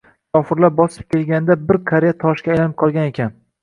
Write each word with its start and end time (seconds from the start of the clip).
Kofirlar 0.37 0.73
bosib 0.79 1.07
kelganda 1.17 1.59
bir 1.69 1.81
qariya 1.95 2.19
toshga 2.27 2.55
aylanib 2.59 2.79
qolgan 2.85 3.17
ekan. 3.17 3.43